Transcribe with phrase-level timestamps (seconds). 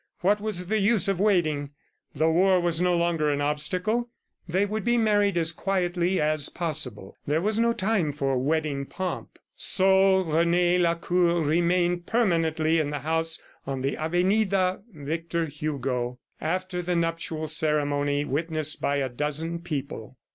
[0.21, 1.73] What was the use of waiting?...
[2.15, 4.09] The war was no longer an obstacle.
[4.49, 7.15] They would be married as quietly as possible.
[7.27, 9.37] This was no time for wedding pomp.
[9.55, 16.95] So Rene Lacour remained permanently in the house on the avenida Victor Hugo, after the
[16.95, 20.17] nuptial ceremony witnessed by a dozen people.